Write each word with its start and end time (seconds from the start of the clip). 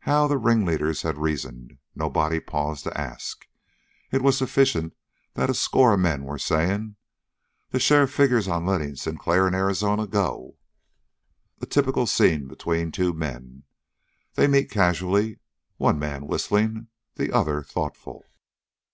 How 0.00 0.26
the 0.28 0.36
ringleaders 0.36 1.00
had 1.00 1.16
reasoned, 1.16 1.78
nobody 1.94 2.38
paused 2.38 2.84
to 2.84 3.00
ask. 3.00 3.46
It 4.12 4.20
was 4.20 4.36
sufficient 4.36 4.94
that 5.36 5.48
a 5.48 5.54
score 5.54 5.94
of 5.94 6.00
men 6.00 6.24
were 6.24 6.38
saying: 6.38 6.96
"The 7.70 7.80
sheriff 7.80 8.12
figures 8.12 8.46
on 8.46 8.66
letting 8.66 8.94
Sinclair 8.96 9.46
and 9.46 9.56
Arizona 9.56 10.06
go." 10.06 10.58
A 11.62 11.64
typical 11.64 12.06
scene 12.06 12.46
between 12.46 12.92
two 12.92 13.14
men. 13.14 13.62
They 14.34 14.46
meet 14.46 14.68
casually, 14.70 15.38
one 15.78 15.98
man 15.98 16.26
whistling, 16.26 16.88
the 17.14 17.32
other 17.32 17.62
thoughtful. 17.62 18.26